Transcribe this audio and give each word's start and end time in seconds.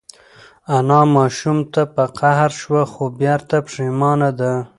انا 0.77 0.99
ماشوم 1.15 1.57
ته 1.73 1.81
په 1.95 2.03
قهر 2.19 2.49
شوه 2.61 2.83
خو 2.91 3.03
بېرته 3.19 3.55
پښېمانه 3.65 4.29
ده. 4.39 4.53